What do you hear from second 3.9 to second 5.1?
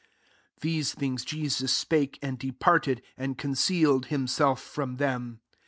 himself from